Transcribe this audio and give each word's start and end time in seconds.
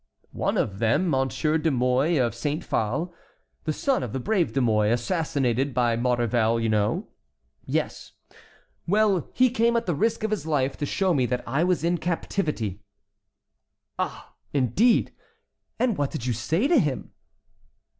"One 0.33 0.57
of 0.57 0.79
them, 0.79 1.07
Monsieur 1.11 1.59
de 1.59 1.69
Mouy 1.69 2.17
of 2.17 2.33
Saint 2.33 2.67
Phal, 2.67 3.13
the 3.65 3.71
son 3.71 4.01
of 4.01 4.13
the 4.13 4.19
brave 4.19 4.51
De 4.51 4.59
Mouy, 4.59 4.89
assassinated 4.89 5.75
by 5.75 5.95
Maurevel, 5.95 6.59
you 6.59 6.69
know"— 6.69 7.09
"Yes." 7.67 8.13
"Well, 8.87 9.29
he 9.31 9.51
came 9.51 9.75
at 9.75 9.85
the 9.85 9.93
risk 9.93 10.23
of 10.23 10.31
his 10.31 10.47
life 10.47 10.75
to 10.77 10.87
show 10.87 11.13
me 11.13 11.27
that 11.27 11.43
I 11.47 11.63
was 11.63 11.83
in 11.83 11.99
captivity." 11.99 12.81
"Ah! 13.99 14.33
indeed! 14.53 15.13
and 15.77 15.95
what 15.99 16.09
did 16.09 16.25
you 16.25 16.33
say 16.33 16.67
to 16.67 16.79
him?" 16.79 17.11